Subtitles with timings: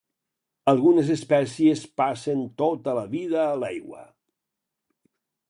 [0.71, 4.03] Algunes espècies passen tota la vida a l'aigua.